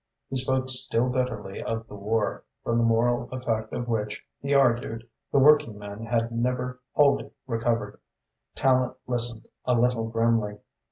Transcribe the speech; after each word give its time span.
He 0.31 0.35
spoke 0.35 0.67
still 0.69 1.09
bitterly 1.09 1.61
of 1.61 1.85
the 1.87 1.93
war, 1.93 2.43
from 2.63 2.79
the 2.79 2.83
moral 2.83 3.29
effect 3.31 3.71
of 3.71 3.87
which, 3.87 4.25
he 4.41 4.51
argued, 4.51 5.07
the 5.31 5.37
working 5.37 5.77
man 5.77 6.07
had 6.07 6.31
never 6.31 6.79
wholly 6.93 7.29
recovered. 7.45 7.99
Tallente 8.55 8.95
listened 9.05 9.47
a 9.65 9.75
little 9.75 10.09
grimly. 10.09 10.57